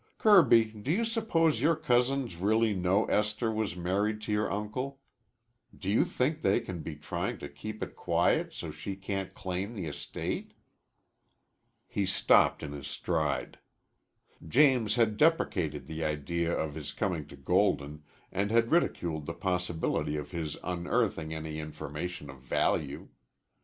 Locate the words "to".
4.23-4.31, 7.37-7.47, 17.27-17.35